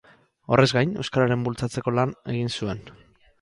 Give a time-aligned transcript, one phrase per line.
[0.55, 2.83] Horrez gain, euskararen bultzatzeko lan egin zuen.